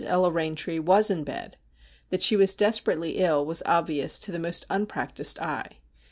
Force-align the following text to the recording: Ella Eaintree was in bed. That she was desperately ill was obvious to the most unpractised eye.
Ella 0.03 0.31
Eaintree 0.31 0.79
was 0.79 1.11
in 1.11 1.23
bed. 1.23 1.57
That 2.09 2.23
she 2.23 2.35
was 2.35 2.55
desperately 2.55 3.19
ill 3.19 3.45
was 3.45 3.61
obvious 3.67 4.17
to 4.21 4.31
the 4.31 4.39
most 4.39 4.65
unpractised 4.67 5.37
eye. 5.37 5.77